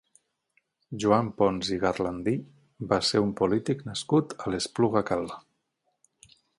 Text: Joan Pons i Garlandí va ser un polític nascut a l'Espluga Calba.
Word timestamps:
Joan 1.03 1.29
Pons 1.41 1.69
i 1.75 1.77
Garlandí 1.83 2.35
va 2.95 3.01
ser 3.13 3.23
un 3.29 3.37
polític 3.43 3.87
nascut 3.93 4.37
a 4.43 4.53
l'Espluga 4.57 5.09
Calba. 5.13 5.43